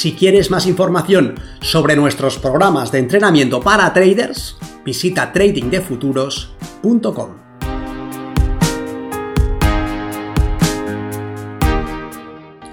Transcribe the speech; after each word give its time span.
Si 0.00 0.14
quieres 0.14 0.50
más 0.50 0.64
información 0.64 1.38
sobre 1.60 1.94
nuestros 1.94 2.38
programas 2.38 2.90
de 2.90 3.00
entrenamiento 3.00 3.60
para 3.60 3.92
traders, 3.92 4.56
visita 4.82 5.30
tradingdefuturos.com. 5.30 7.36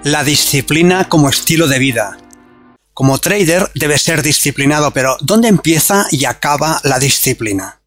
La 0.04 0.24
disciplina 0.24 1.06
como 1.10 1.28
estilo 1.28 1.68
de 1.68 1.78
vida. 1.78 2.16
Como 2.94 3.18
trader 3.18 3.70
debe 3.74 3.98
ser 3.98 4.22
disciplinado, 4.22 4.92
pero 4.92 5.18
¿dónde 5.20 5.48
empieza 5.48 6.06
y 6.10 6.24
acaba 6.24 6.80
la 6.82 6.98
disciplina? 6.98 7.82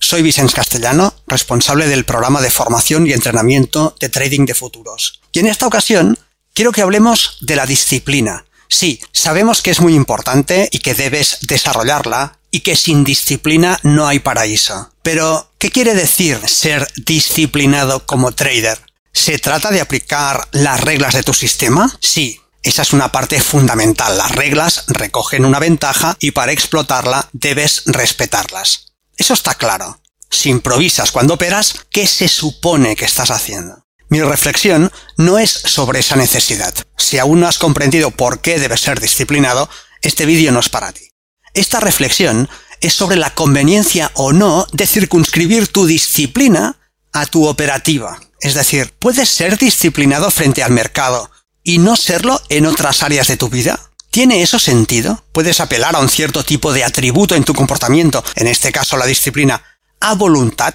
Soy 0.00 0.22
Vicens 0.22 0.56
Castellano, 0.56 1.14
responsable 1.28 1.86
del 1.86 2.04
programa 2.04 2.40
de 2.40 2.50
formación 2.50 3.06
y 3.06 3.12
entrenamiento 3.12 3.94
de 4.00 4.08
trading 4.08 4.44
de 4.44 4.54
futuros. 4.54 5.20
Y 5.30 5.38
en 5.38 5.46
esta 5.46 5.68
ocasión 5.68 6.18
quiero 6.52 6.72
que 6.72 6.82
hablemos 6.82 7.38
de 7.42 7.54
la 7.54 7.64
disciplina, 7.64 8.44
Sí, 8.72 9.02
sabemos 9.12 9.60
que 9.60 9.70
es 9.70 9.82
muy 9.82 9.94
importante 9.94 10.66
y 10.72 10.78
que 10.78 10.94
debes 10.94 11.36
desarrollarla 11.42 12.38
y 12.50 12.60
que 12.60 12.74
sin 12.74 13.04
disciplina 13.04 13.78
no 13.82 14.08
hay 14.08 14.18
paraíso. 14.18 14.90
Pero, 15.02 15.52
¿qué 15.58 15.70
quiere 15.70 15.92
decir 15.92 16.40
ser 16.48 16.88
disciplinado 16.96 18.06
como 18.06 18.32
trader? 18.32 18.80
¿Se 19.12 19.38
trata 19.38 19.70
de 19.72 19.82
aplicar 19.82 20.48
las 20.52 20.80
reglas 20.80 21.12
de 21.12 21.22
tu 21.22 21.34
sistema? 21.34 21.94
Sí, 22.00 22.40
esa 22.62 22.80
es 22.80 22.94
una 22.94 23.12
parte 23.12 23.42
fundamental. 23.42 24.16
Las 24.16 24.32
reglas 24.32 24.84
recogen 24.86 25.44
una 25.44 25.58
ventaja 25.58 26.16
y 26.18 26.30
para 26.30 26.52
explotarla 26.52 27.28
debes 27.34 27.82
respetarlas. 27.84 28.94
Eso 29.18 29.34
está 29.34 29.54
claro. 29.54 30.00
Si 30.30 30.48
improvisas 30.48 31.12
cuando 31.12 31.34
operas, 31.34 31.74
¿qué 31.90 32.06
se 32.06 32.26
supone 32.26 32.96
que 32.96 33.04
estás 33.04 33.30
haciendo? 33.32 33.84
Mi 34.12 34.20
reflexión 34.20 34.92
no 35.16 35.38
es 35.38 35.50
sobre 35.50 36.00
esa 36.00 36.16
necesidad. 36.16 36.74
Si 36.98 37.16
aún 37.16 37.40
no 37.40 37.48
has 37.48 37.56
comprendido 37.56 38.10
por 38.10 38.42
qué 38.42 38.60
debes 38.60 38.82
ser 38.82 39.00
disciplinado, 39.00 39.70
este 40.02 40.26
vídeo 40.26 40.52
no 40.52 40.60
es 40.60 40.68
para 40.68 40.92
ti. 40.92 41.08
Esta 41.54 41.80
reflexión 41.80 42.50
es 42.82 42.92
sobre 42.92 43.16
la 43.16 43.30
conveniencia 43.30 44.10
o 44.12 44.34
no 44.34 44.66
de 44.70 44.86
circunscribir 44.86 45.68
tu 45.68 45.86
disciplina 45.86 46.76
a 47.14 47.24
tu 47.24 47.46
operativa. 47.46 48.20
Es 48.42 48.52
decir, 48.52 48.92
¿puedes 48.98 49.30
ser 49.30 49.56
disciplinado 49.56 50.30
frente 50.30 50.62
al 50.62 50.72
mercado 50.72 51.30
y 51.62 51.78
no 51.78 51.96
serlo 51.96 52.38
en 52.50 52.66
otras 52.66 53.02
áreas 53.02 53.28
de 53.28 53.38
tu 53.38 53.48
vida? 53.48 53.80
¿Tiene 54.10 54.42
eso 54.42 54.58
sentido? 54.58 55.24
¿Puedes 55.32 55.58
apelar 55.58 55.96
a 55.96 56.00
un 56.00 56.10
cierto 56.10 56.44
tipo 56.44 56.74
de 56.74 56.84
atributo 56.84 57.34
en 57.34 57.44
tu 57.44 57.54
comportamiento, 57.54 58.22
en 58.34 58.46
este 58.46 58.72
caso 58.72 58.98
la 58.98 59.06
disciplina, 59.06 59.62
a 60.00 60.14
voluntad? 60.16 60.74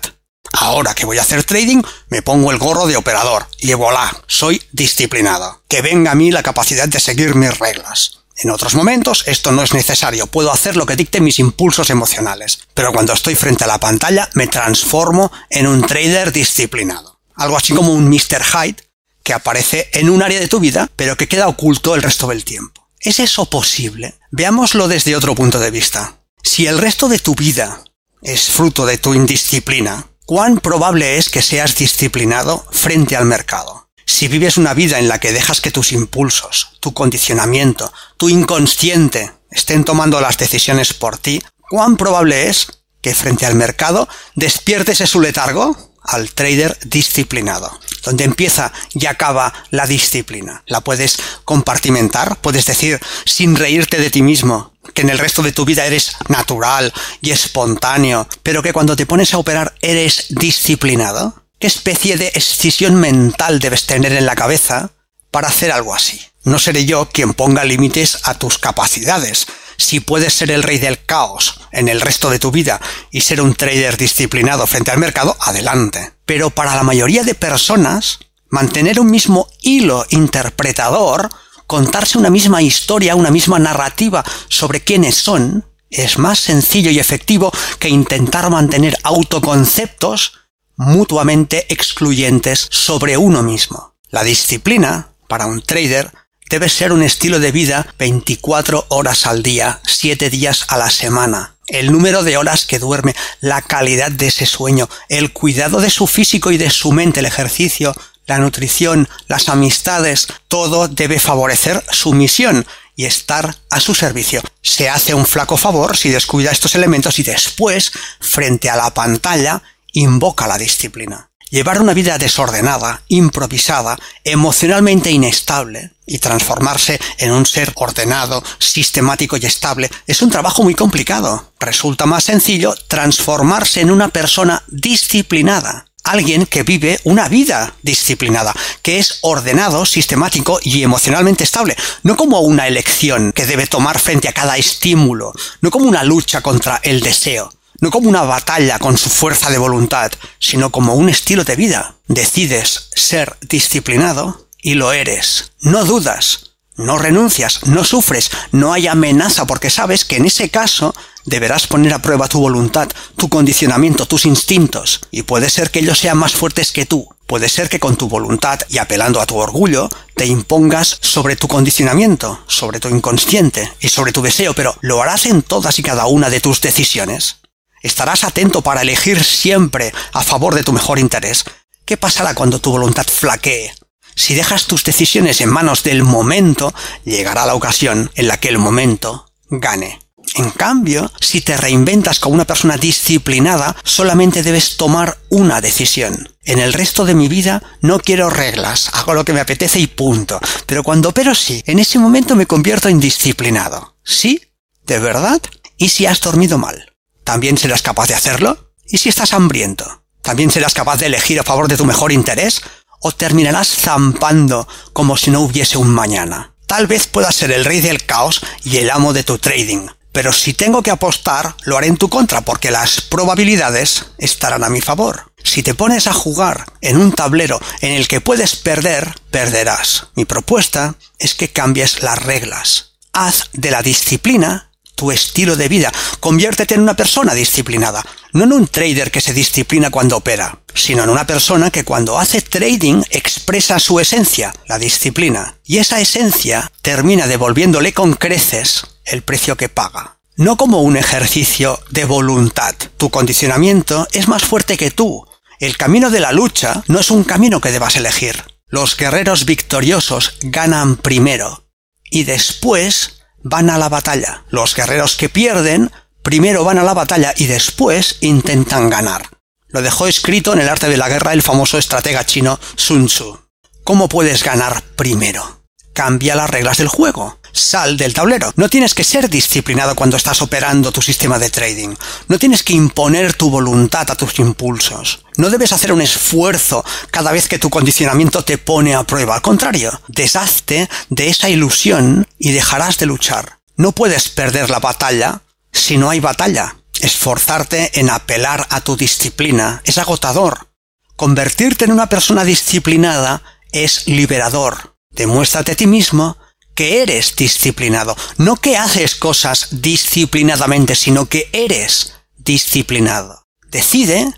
Ahora 0.53 0.93
que 0.93 1.05
voy 1.05 1.17
a 1.17 1.21
hacer 1.21 1.43
trading, 1.43 1.81
me 2.09 2.21
pongo 2.21 2.51
el 2.51 2.57
gorro 2.57 2.87
de 2.87 2.97
operador 2.97 3.47
y 3.59 3.73
voilà, 3.73 4.15
soy 4.27 4.61
disciplinado. 4.71 5.61
Que 5.67 5.81
venga 5.81 6.11
a 6.11 6.15
mí 6.15 6.31
la 6.31 6.43
capacidad 6.43 6.87
de 6.87 6.99
seguir 6.99 7.35
mis 7.35 7.57
reglas. 7.59 8.19
En 8.37 8.51
otros 8.51 8.75
momentos 8.75 9.23
esto 9.25 9.51
no 9.51 9.63
es 9.63 9.73
necesario, 9.73 10.27
puedo 10.27 10.51
hacer 10.51 10.75
lo 10.77 10.85
que 10.85 10.95
dicten 10.95 11.23
mis 11.23 11.39
impulsos 11.39 11.89
emocionales, 11.89 12.59
pero 12.75 12.93
cuando 12.93 13.13
estoy 13.13 13.33
frente 13.33 13.63
a 13.63 13.67
la 13.67 13.79
pantalla 13.79 14.29
me 14.35 14.47
transformo 14.47 15.31
en 15.49 15.65
un 15.65 15.81
trader 15.81 16.31
disciplinado. 16.31 17.19
Algo 17.35 17.57
así 17.57 17.73
como 17.73 17.93
un 17.93 18.07
Mr. 18.07 18.43
Hyde 18.43 18.83
que 19.23 19.33
aparece 19.33 19.89
en 19.91 20.09
un 20.09 20.21
área 20.21 20.39
de 20.39 20.47
tu 20.47 20.59
vida, 20.59 20.89
pero 20.95 21.17
que 21.17 21.27
queda 21.27 21.47
oculto 21.47 21.95
el 21.95 22.03
resto 22.03 22.27
del 22.27 22.45
tiempo. 22.45 22.87
¿Es 22.99 23.19
eso 23.19 23.49
posible? 23.49 24.15
Veámoslo 24.31 24.87
desde 24.87 25.15
otro 25.15 25.35
punto 25.35 25.59
de 25.59 25.71
vista. 25.71 26.19
Si 26.41 26.65
el 26.65 26.77
resto 26.77 27.09
de 27.09 27.19
tu 27.19 27.35
vida 27.35 27.83
es 28.21 28.49
fruto 28.49 28.85
de 28.85 28.97
tu 28.97 29.13
indisciplina, 29.13 30.07
¿Cuán 30.27 30.59
probable 30.59 31.17
es 31.17 31.29
que 31.29 31.41
seas 31.41 31.77
disciplinado 31.77 32.65
frente 32.69 33.15
al 33.15 33.23
mercado? 33.23 33.87
Si 34.05 34.27
vives 34.27 34.57
una 34.57 34.73
vida 34.73 34.99
en 34.99 35.07
la 35.07 35.21
que 35.21 35.31
dejas 35.31 35.61
que 35.61 35.71
tus 35.71 35.93
impulsos, 35.93 36.77
tu 36.81 36.93
condicionamiento, 36.93 37.93
tu 38.17 38.27
inconsciente 38.27 39.31
estén 39.49 39.85
tomando 39.85 40.19
las 40.19 40.37
decisiones 40.37 40.93
por 40.93 41.17
ti, 41.17 41.41
¿cuán 41.69 41.95
probable 41.95 42.49
es 42.49 42.67
que 43.01 43.15
frente 43.15 43.45
al 43.45 43.55
mercado 43.55 44.09
despiertes 44.35 44.99
ese 44.99 45.17
letargo? 45.17 45.77
al 46.07 46.31
trader 46.31 46.77
disciplinado, 46.85 47.69
donde 48.03 48.23
empieza 48.23 48.71
y 48.93 49.05
acaba 49.07 49.53
la 49.71 49.85
disciplina. 49.85 50.63
La 50.65 50.79
puedes 50.79 51.17
compartimentar, 51.43 52.37
puedes 52.39 52.65
decir, 52.65 52.99
sin 53.25 53.57
reírte 53.57 53.97
de 53.97 54.09
ti 54.09 54.21
mismo, 54.21 54.73
que 54.97 55.03
en 55.03 55.11
el 55.11 55.19
resto 55.19 55.43
de 55.43 55.51
tu 55.51 55.63
vida 55.63 55.85
eres 55.85 56.13
natural 56.27 56.91
y 57.21 57.29
espontáneo, 57.29 58.27
pero 58.41 58.63
que 58.63 58.73
cuando 58.73 58.95
te 58.95 59.05
pones 59.05 59.31
a 59.31 59.37
operar 59.37 59.75
eres 59.79 60.25
disciplinado? 60.29 61.35
¿Qué 61.59 61.67
especie 61.67 62.17
de 62.17 62.29
excisión 62.29 62.95
mental 62.95 63.59
debes 63.59 63.85
tener 63.85 64.11
en 64.13 64.25
la 64.25 64.33
cabeza 64.33 64.89
para 65.29 65.49
hacer 65.49 65.71
algo 65.71 65.93
así? 65.93 66.19
No 66.45 66.57
seré 66.57 66.85
yo 66.85 67.07
quien 67.09 67.35
ponga 67.35 67.63
límites 67.63 68.21
a 68.23 68.39
tus 68.39 68.57
capacidades. 68.57 69.45
Si 69.77 69.99
puedes 69.99 70.33
ser 70.33 70.49
el 70.49 70.63
rey 70.63 70.79
del 70.79 71.05
caos 71.05 71.59
en 71.71 71.89
el 71.89 72.01
resto 72.01 72.31
de 72.31 72.39
tu 72.39 72.49
vida 72.49 72.81
y 73.11 73.21
ser 73.21 73.39
un 73.39 73.53
trader 73.53 73.97
disciplinado 73.97 74.65
frente 74.65 74.89
al 74.89 74.97
mercado, 74.97 75.37
adelante. 75.39 76.13
Pero 76.25 76.49
para 76.49 76.75
la 76.75 76.81
mayoría 76.81 77.21
de 77.21 77.35
personas, 77.35 78.17
mantener 78.49 78.99
un 78.99 79.11
mismo 79.11 79.47
hilo 79.61 80.07
interpretador 80.09 81.29
contarse 81.67 82.17
una 82.17 82.29
misma 82.29 82.61
historia, 82.61 83.15
una 83.15 83.29
misma 83.29 83.59
narrativa 83.59 84.23
sobre 84.47 84.81
quiénes 84.81 85.15
son, 85.15 85.65
es 85.89 86.17
más 86.17 86.39
sencillo 86.39 86.89
y 86.89 86.99
efectivo 86.99 87.51
que 87.79 87.89
intentar 87.89 88.49
mantener 88.49 88.97
autoconceptos 89.03 90.33
mutuamente 90.77 91.65
excluyentes 91.69 92.67
sobre 92.71 93.17
uno 93.17 93.43
mismo. 93.43 93.95
La 94.09 94.23
disciplina, 94.23 95.09
para 95.27 95.45
un 95.45 95.61
trader, 95.61 96.11
debe 96.49 96.69
ser 96.69 96.93
un 96.93 97.03
estilo 97.03 97.39
de 97.39 97.51
vida 97.51 97.93
24 97.99 98.85
horas 98.89 99.25
al 99.27 99.43
día, 99.43 99.81
7 99.85 100.29
días 100.29 100.65
a 100.69 100.77
la 100.77 100.89
semana. 100.89 101.55
El 101.67 101.91
número 101.91 102.23
de 102.23 102.37
horas 102.37 102.65
que 102.65 102.79
duerme, 102.79 103.13
la 103.41 103.61
calidad 103.61 104.11
de 104.11 104.27
ese 104.27 104.45
sueño, 104.45 104.87
el 105.09 105.33
cuidado 105.33 105.81
de 105.81 105.89
su 105.89 106.07
físico 106.07 106.51
y 106.51 106.57
de 106.57 106.69
su 106.69 106.93
mente, 106.93 107.19
el 107.19 107.25
ejercicio, 107.25 107.93
la 108.27 108.37
nutrición, 108.37 109.09
las 109.27 109.49
amistades, 109.49 110.27
todo 110.47 110.87
debe 110.87 111.19
favorecer 111.19 111.83
su 111.91 112.13
misión 112.13 112.65
y 112.95 113.05
estar 113.05 113.55
a 113.69 113.79
su 113.79 113.95
servicio. 113.95 114.41
Se 114.61 114.89
hace 114.89 115.13
un 115.13 115.25
flaco 115.25 115.57
favor 115.57 115.95
si 115.95 116.09
descuida 116.09 116.51
estos 116.51 116.75
elementos 116.75 117.19
y 117.19 117.23
después, 117.23 117.91
frente 118.19 118.69
a 118.69 118.75
la 118.75 118.93
pantalla, 118.93 119.61
invoca 119.93 120.47
la 120.47 120.57
disciplina. 120.57 121.29
Llevar 121.49 121.79
una 121.79 121.93
vida 121.93 122.17
desordenada, 122.17 123.03
improvisada, 123.07 123.97
emocionalmente 124.25 125.11
inestable 125.11 125.93
y 126.05 126.19
transformarse 126.19 126.99
en 127.19 127.31
un 127.31 127.45
ser 127.45 127.71
ordenado, 127.75 128.43
sistemático 128.59 129.37
y 129.37 129.45
estable 129.45 129.89
es 130.07 130.21
un 130.21 130.29
trabajo 130.29 130.63
muy 130.63 130.75
complicado. 130.75 131.53
Resulta 131.59 132.05
más 132.05 132.25
sencillo 132.25 132.75
transformarse 132.89 133.79
en 133.79 133.91
una 133.91 134.09
persona 134.09 134.61
disciplinada, 134.67 135.86
alguien 136.11 136.45
que 136.45 136.63
vive 136.63 136.99
una 137.03 137.29
vida 137.29 137.73
disciplinada, 137.81 138.53
que 138.81 138.99
es 138.99 139.19
ordenado, 139.21 139.85
sistemático 139.85 140.59
y 140.63 140.83
emocionalmente 140.83 141.43
estable, 141.43 141.75
no 142.03 142.15
como 142.15 142.39
una 142.41 142.67
elección 142.67 143.31
que 143.33 143.45
debe 143.45 143.67
tomar 143.67 143.99
frente 143.99 144.27
a 144.27 144.33
cada 144.33 144.57
estímulo, 144.57 145.33
no 145.61 145.71
como 145.71 145.87
una 145.87 146.03
lucha 146.03 146.41
contra 146.41 146.79
el 146.83 147.01
deseo, 147.01 147.53
no 147.79 147.91
como 147.91 148.09
una 148.09 148.23
batalla 148.23 148.79
con 148.79 148.97
su 148.97 149.09
fuerza 149.09 149.49
de 149.49 149.57
voluntad, 149.57 150.11
sino 150.39 150.71
como 150.71 150.95
un 150.95 151.09
estilo 151.09 151.43
de 151.43 151.55
vida. 151.55 151.95
Decides 152.07 152.89
ser 152.95 153.37
disciplinado 153.41 154.47
y 154.61 154.73
lo 154.73 154.93
eres. 154.93 155.51
No 155.61 155.85
dudas, 155.85 156.46
no 156.77 156.97
renuncias, 156.97 157.65
no 157.65 157.83
sufres, 157.83 158.31
no 158.51 158.71
hay 158.71 158.87
amenaza 158.87 159.45
porque 159.45 159.69
sabes 159.69 160.05
que 160.05 160.17
en 160.17 160.25
ese 160.25 160.49
caso 160.49 160.95
deberás 161.25 161.67
poner 161.67 161.93
a 161.93 162.01
prueba 162.01 162.29
tu 162.29 162.39
voluntad, 162.39 162.87
tu 163.17 163.27
condicionamiento, 163.27 164.05
tus 164.05 164.25
instintos, 164.25 165.01
y 165.11 165.23
puede 165.23 165.49
ser 165.49 165.71
que 165.71 165.79
ellos 165.79 165.99
sean 165.99 166.17
más 166.17 166.33
fuertes 166.33 166.71
que 166.71 166.85
tú. 166.85 167.09
Puede 167.27 167.49
ser 167.49 167.67
que 167.67 167.81
con 167.81 167.97
tu 167.97 168.07
voluntad 168.07 168.59
y 168.69 168.77
apelando 168.77 169.19
a 169.19 169.25
tu 169.25 169.35
orgullo 169.35 169.89
te 170.15 170.25
impongas 170.25 170.97
sobre 171.01 171.35
tu 171.35 171.49
condicionamiento, 171.49 172.41
sobre 172.47 172.79
tu 172.79 172.87
inconsciente 172.87 173.69
y 173.81 173.89
sobre 173.89 174.13
tu 174.13 174.21
deseo, 174.21 174.53
pero 174.53 174.73
¿lo 174.79 175.01
harás 175.01 175.25
en 175.25 175.41
todas 175.41 175.77
y 175.79 175.83
cada 175.83 176.05
una 176.05 176.29
de 176.29 176.39
tus 176.39 176.61
decisiones? 176.61 177.41
¿Estarás 177.83 178.23
atento 178.23 178.61
para 178.61 178.81
elegir 178.81 179.21
siempre 179.23 179.93
a 180.13 180.23
favor 180.23 180.55
de 180.55 180.63
tu 180.63 180.71
mejor 180.71 180.99
interés? 180.99 181.43
¿Qué 181.85 181.97
pasará 181.97 182.33
cuando 182.33 182.59
tu 182.59 182.71
voluntad 182.71 183.05
flaquee? 183.05 183.73
Si 184.17 184.33
dejas 184.33 184.65
tus 184.65 184.83
decisiones 184.83 185.41
en 185.41 185.49
manos 185.49 185.83
del 185.83 186.01
momento, 186.01 186.73
llegará 187.05 187.45
la 187.45 187.53
ocasión 187.53 188.11
en 188.15 188.27
la 188.27 188.37
que 188.37 188.49
el 188.49 188.57
momento 188.57 189.31
gane. 189.51 189.99
En 190.33 190.49
cambio, 190.49 191.11
si 191.21 191.41
te 191.41 191.55
reinventas 191.55 192.19
como 192.19 192.33
una 192.33 192.45
persona 192.45 192.77
disciplinada, 192.77 193.75
solamente 193.83 194.41
debes 194.41 194.75
tomar 194.75 195.19
una 195.29 195.61
decisión. 195.61 196.35
En 196.43 196.57
el 196.57 196.73
resto 196.73 197.05
de 197.05 197.13
mi 197.13 197.27
vida 197.27 197.61
no 197.81 197.99
quiero 197.99 198.31
reglas, 198.31 198.89
hago 198.93 199.13
lo 199.13 199.23
que 199.23 199.33
me 199.33 199.39
apetece 199.39 199.79
y 199.79 199.85
punto. 199.85 200.39
Pero 200.65 200.81
cuando 200.81 201.09
opero 201.09 201.35
sí, 201.35 201.63
en 201.67 201.77
ese 201.77 201.99
momento 201.99 202.35
me 202.35 202.47
convierto 202.47 202.89
en 202.89 202.99
disciplinado. 202.99 203.97
¿Sí? 204.03 204.41
¿De 204.87 204.97
verdad? 204.97 205.41
¿Y 205.77 205.89
si 205.89 206.07
has 206.07 206.21
dormido 206.21 206.57
mal? 206.57 206.91
¿También 207.23 207.55
serás 207.57 207.83
capaz 207.83 208.07
de 208.07 208.15
hacerlo? 208.15 208.73
¿Y 208.87 208.97
si 208.97 209.09
estás 209.09 209.33
hambriento? 209.33 210.03
¿También 210.23 210.51
serás 210.51 210.73
capaz 210.73 210.97
de 210.97 211.05
elegir 211.05 211.39
a 211.39 211.43
favor 211.43 211.67
de 211.67 211.77
tu 211.77 211.85
mejor 211.85 212.11
interés? 212.11 212.61
¿O 212.99 213.11
terminarás 213.11 213.67
zampando 213.67 214.67
como 214.93 215.17
si 215.17 215.31
no 215.31 215.41
hubiese 215.41 215.77
un 215.77 215.89
mañana? 215.89 216.53
Tal 216.65 216.87
vez 216.87 217.07
puedas 217.07 217.35
ser 217.35 217.51
el 217.51 217.65
rey 217.65 217.81
del 217.81 218.05
caos 218.05 218.41
y 218.63 218.77
el 218.77 218.91
amo 218.91 219.13
de 219.13 219.23
tu 219.23 219.37
trading, 219.37 219.87
pero 220.17 220.33
si 220.33 220.53
tengo 220.53 220.81
que 220.81 220.89
apostar, 220.89 221.55
lo 221.63 221.77
haré 221.77 221.87
en 221.87 221.97
tu 221.97 222.09
contra 222.09 222.41
porque 222.41 222.71
las 222.71 223.01
probabilidades 223.01 224.07
estarán 224.17 224.63
a 224.63 224.69
mi 224.69 224.81
favor. 224.81 225.31
Si 225.43 225.61
te 225.61 225.75
pones 225.75 226.07
a 226.07 226.13
jugar 226.13 226.65
en 226.81 226.97
un 226.97 227.11
tablero 227.11 227.59
en 227.81 227.93
el 227.93 228.07
que 228.07 228.19
puedes 228.19 228.55
perder, 228.55 229.13
perderás. 229.29 230.07
Mi 230.15 230.25
propuesta 230.25 230.95
es 231.19 231.35
que 231.35 231.49
cambies 231.49 232.01
las 232.01 232.17
reglas. 232.21 232.93
Haz 233.13 233.49
de 233.53 233.69
la 233.69 233.83
disciplina 233.83 234.71
tu 234.97 235.11
estilo 235.11 235.55
de 235.55 235.69
vida. 235.69 235.93
Conviértete 236.19 236.73
en 236.73 236.81
una 236.81 236.95
persona 236.95 237.33
disciplinada. 237.33 238.03
No 238.33 238.43
en 238.43 238.51
un 238.51 238.67
trader 238.67 239.11
que 239.11 239.21
se 239.21 239.33
disciplina 239.33 239.89
cuando 239.89 240.17
opera, 240.17 240.59
sino 240.73 241.03
en 241.03 241.09
una 241.09 241.25
persona 241.25 241.71
que 241.71 241.85
cuando 241.85 242.19
hace 242.19 242.41
trading 242.41 243.03
expresa 243.09 243.79
su 243.79 244.01
esencia, 244.01 244.53
la 244.67 244.77
disciplina. 244.77 245.55
Y 245.63 245.77
esa 245.77 246.01
esencia 246.01 246.69
termina 246.81 247.27
devolviéndole 247.27 247.93
con 247.93 248.13
creces 248.13 248.85
el 249.05 249.21
precio 249.21 249.55
que 249.55 249.69
paga. 249.69 250.17
No 250.35 250.57
como 250.57 250.81
un 250.81 250.97
ejercicio 250.97 251.79
de 251.89 252.05
voluntad. 252.05 252.75
Tu 252.97 253.09
condicionamiento 253.09 254.07
es 254.11 254.27
más 254.27 254.43
fuerte 254.43 254.77
que 254.77 254.91
tú. 254.91 255.25
El 255.59 255.77
camino 255.77 256.09
de 256.09 256.19
la 256.19 256.31
lucha 256.31 256.83
no 256.87 256.99
es 256.99 257.09
un 257.09 257.23
camino 257.23 257.61
que 257.61 257.71
debas 257.71 257.95
elegir. 257.95 258.43
Los 258.67 258.97
guerreros 258.97 259.45
victoriosos 259.45 260.33
ganan 260.41 260.97
primero 260.97 261.63
y 262.09 262.23
después 262.23 263.16
van 263.49 263.69
a 263.69 263.77
la 263.77 263.89
batalla. 263.89 264.43
Los 264.49 264.75
guerreros 264.75 265.15
que 265.15 265.29
pierden 265.29 265.91
primero 266.21 266.63
van 266.63 266.77
a 266.77 266.83
la 266.83 266.93
batalla 266.93 267.33
y 267.35 267.45
después 267.45 268.17
intentan 268.21 268.89
ganar. 268.89 269.29
Lo 269.69 269.81
dejó 269.81 270.07
escrito 270.07 270.53
en 270.53 270.59
el 270.59 270.69
arte 270.69 270.89
de 270.89 270.97
la 270.97 271.09
guerra 271.09 271.33
el 271.33 271.41
famoso 271.41 271.77
estratega 271.77 272.25
chino 272.25 272.59
Sun 272.75 273.07
Tzu. 273.07 273.39
¿Cómo 273.83 274.09
puedes 274.09 274.43
ganar 274.43 274.81
primero? 274.95 275.56
Cambia 275.97 276.35
las 276.35 276.47
reglas 276.47 276.77
del 276.77 276.89
juego 276.89 277.39
sal 277.51 277.97
del 277.97 278.13
tablero. 278.13 278.53
No 278.55 278.69
tienes 278.69 278.93
que 278.93 279.03
ser 279.03 279.31
disciplinado 279.31 279.95
cuando 279.95 280.15
estás 280.15 280.43
operando 280.43 280.91
tu 280.91 281.01
sistema 281.01 281.39
de 281.39 281.49
trading. 281.49 281.95
No 282.27 282.37
tienes 282.37 282.61
que 282.61 282.73
imponer 282.73 283.33
tu 283.33 283.49
voluntad 283.49 284.11
a 284.11 284.15
tus 284.15 284.37
impulsos. 284.37 285.25
No 285.37 285.49
debes 285.49 285.71
hacer 285.71 285.91
un 285.91 286.01
esfuerzo 286.01 286.85
cada 287.09 287.31
vez 287.31 287.47
que 287.47 287.57
tu 287.57 287.71
condicionamiento 287.71 288.43
te 288.43 288.59
pone 288.59 288.93
a 288.93 289.05
prueba. 289.05 289.33
Al 289.33 289.41
contrario, 289.41 289.99
deshazte 290.07 290.87
de 291.09 291.29
esa 291.29 291.49
ilusión 291.49 292.27
y 292.37 292.51
dejarás 292.51 292.99
de 292.99 293.07
luchar. 293.07 293.57
No 293.75 293.91
puedes 293.91 294.29
perder 294.29 294.69
la 294.69 294.79
batalla 294.79 295.41
si 295.73 295.97
no 295.97 296.11
hay 296.11 296.19
batalla. 296.19 296.75
Esforzarte 297.01 297.99
en 297.99 298.11
apelar 298.11 298.67
a 298.69 298.81
tu 298.81 298.95
disciplina 298.95 299.81
es 299.83 299.97
agotador. 299.97 300.67
Convertirte 301.15 301.85
en 301.85 301.91
una 301.91 302.07
persona 302.07 302.43
disciplinada 302.43 303.41
es 303.71 304.05
liberador. 304.05 304.96
Demuéstrate 305.17 305.73
a 305.73 305.75
ti 305.75 305.87
mismo 305.87 306.37
que 306.75 307.01
eres 307.01 307.35
disciplinado, 307.35 308.15
no 308.37 308.55
que 308.55 308.77
haces 308.77 309.15
cosas 309.15 309.67
disciplinadamente, 309.71 310.93
sino 310.95 311.25
que 311.25 311.49
eres 311.51 312.13
disciplinado. 312.37 313.47
Decide 313.71 314.31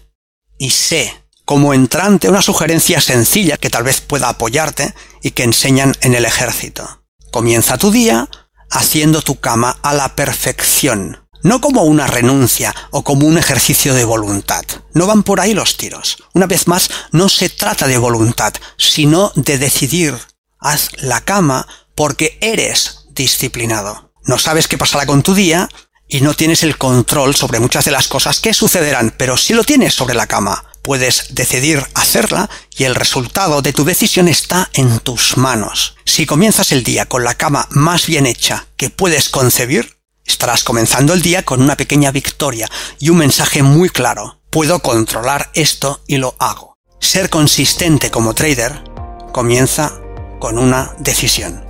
y 0.58 0.70
sé, 0.70 1.14
como 1.44 1.74
entrante, 1.74 2.30
una 2.30 2.42
sugerencia 2.42 3.02
sencilla 3.02 3.58
que 3.58 3.70
tal 3.70 3.84
vez 3.84 4.00
pueda 4.00 4.30
apoyarte 4.30 4.96
y 5.22 5.31
que 5.31 5.44
enseñan 5.44 5.96
en 6.02 6.16
el 6.16 6.26
ejército. 6.26 7.04
Comienza 7.31 7.78
tu 7.78 7.92
día 7.92 8.30
haciendo 8.72 9.22
tu 9.22 9.40
cama 9.40 9.78
a 9.81 9.94
la 9.94 10.16
perfección, 10.16 11.28
no 11.44 11.60
como 11.60 11.84
una 11.84 12.08
renuncia 12.08 12.74
o 12.92 13.04
como 13.04 13.28
un 13.28 13.38
ejercicio 13.38 13.94
de 13.94 14.06
voluntad. 14.06 14.64
No 14.94 15.08
van 15.08 15.24
por 15.24 15.42
ahí 15.42 15.54
los 15.54 15.76
tiros. 15.76 16.24
Una 16.34 16.46
vez 16.46 16.68
más, 16.68 16.90
no 17.12 17.28
se 17.28 17.50
trata 17.50 17.88
de 17.88 17.98
voluntad, 17.98 18.54
sino 18.78 19.31
de 19.36 19.58
decidir. 19.58 20.16
Haz 20.60 20.90
la 20.98 21.22
cama 21.22 21.68
porque 21.96 22.38
eres 22.42 23.06
disciplinado. 23.12 24.12
No 24.26 24.38
sabes 24.38 24.68
qué 24.68 24.78
pasará 24.78 25.06
con 25.06 25.24
tu 25.24 25.34
día 25.34 25.70
y 26.08 26.22
no 26.22 26.34
tienes 26.34 26.64
el 26.64 26.78
control 26.78 27.36
sobre 27.36 27.60
muchas 27.60 27.86
de 27.86 27.92
las 27.92 28.08
cosas 28.08 28.40
que 28.40 28.54
sucederán, 28.54 29.14
pero 29.18 29.38
sí 29.38 29.54
lo 29.54 29.64
tienes 29.64 29.94
sobre 29.94 30.16
la 30.16 30.28
cama. 30.28 30.66
Puedes 30.82 31.36
decidir 31.36 31.86
hacerla 31.94 32.50
y 32.78 32.84
el 32.84 32.96
resultado 32.96 33.62
de 33.62 33.74
tu 33.74 33.86
decisión 33.86 34.28
está 34.28 34.70
en 34.74 35.00
tus 35.00 35.38
manos. 35.38 35.96
Si 36.06 36.26
comienzas 36.26 36.72
el 36.72 36.84
día 36.84 37.06
con 37.06 37.24
la 37.24 37.36
cama 37.36 37.68
más 37.72 38.08
bien 38.08 38.26
hecha 38.26 38.68
que 38.76 38.90
puedes 38.90 39.30
concebir, 39.30 39.98
estarás 40.26 40.64
comenzando 40.64 41.14
el 41.14 41.22
día 41.22 41.44
con 41.44 41.62
una 41.62 41.78
pequeña 41.78 42.12
victoria 42.12 42.70
y 43.00 43.10
un 43.10 43.18
mensaje 43.18 43.64
muy 43.64 43.90
claro. 43.90 44.42
Puedo 44.50 44.80
controlar 44.80 45.52
esto 45.54 46.02
y 46.08 46.18
lo 46.18 46.36
hago. 46.40 46.76
Ser 47.00 47.30
consistente 47.30 48.10
como 48.12 48.34
trader 48.34 48.84
comienza 49.32 50.02
con 50.40 50.58
una 50.58 50.94
decisión. 50.98 51.62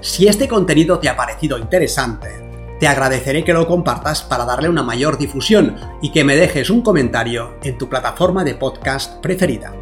Si 0.00 0.26
este 0.26 0.48
contenido 0.48 0.98
te 0.98 1.08
ha 1.08 1.16
parecido 1.16 1.58
interesante, 1.58 2.28
te 2.80 2.86
agradeceré 2.86 3.44
que 3.44 3.52
lo 3.52 3.66
compartas 3.66 4.22
para 4.22 4.44
darle 4.44 4.68
una 4.68 4.82
mayor 4.82 5.16
difusión 5.18 5.76
y 6.02 6.10
que 6.10 6.24
me 6.24 6.36
dejes 6.36 6.70
un 6.70 6.82
comentario 6.82 7.54
en 7.62 7.78
tu 7.78 7.88
plataforma 7.88 8.44
de 8.44 8.54
podcast 8.54 9.20
preferida. 9.20 9.72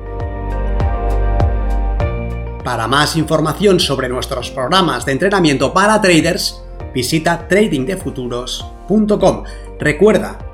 Para 2.64 2.86
más 2.86 3.16
información 3.16 3.80
sobre 3.80 4.08
nuestros 4.08 4.50
programas 4.50 5.04
de 5.04 5.12
entrenamiento 5.12 5.72
para 5.72 6.00
traders, 6.00 6.62
visita 6.94 7.48
tradingdefuturos.com. 7.48 9.44
Recuerda, 9.80 10.51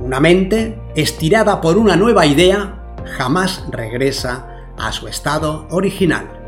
una 0.00 0.20
mente 0.20 0.80
estirada 0.94 1.60
por 1.60 1.76
una 1.76 1.96
nueva 1.96 2.26
idea 2.26 2.94
jamás 3.16 3.64
regresa 3.70 4.46
a 4.78 4.92
su 4.92 5.08
estado 5.08 5.66
original. 5.70 6.39